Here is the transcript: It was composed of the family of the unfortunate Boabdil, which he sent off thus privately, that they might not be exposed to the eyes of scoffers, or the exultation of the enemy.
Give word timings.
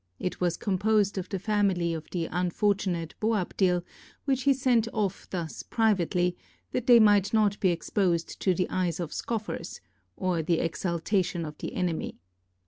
It 0.17 0.41
was 0.41 0.57
composed 0.57 1.19
of 1.19 1.29
the 1.29 1.37
family 1.37 1.93
of 1.93 2.09
the 2.09 2.25
unfortunate 2.25 3.13
Boabdil, 3.19 3.83
which 4.25 4.41
he 4.41 4.53
sent 4.55 4.87
off 4.93 5.29
thus 5.29 5.61
privately, 5.61 6.35
that 6.71 6.87
they 6.87 6.99
might 6.99 7.31
not 7.35 7.59
be 7.59 7.69
exposed 7.69 8.39
to 8.39 8.55
the 8.55 8.67
eyes 8.71 8.99
of 8.99 9.13
scoffers, 9.13 9.79
or 10.15 10.41
the 10.41 10.57
exultation 10.59 11.45
of 11.45 11.55
the 11.59 11.75
enemy. 11.75 12.17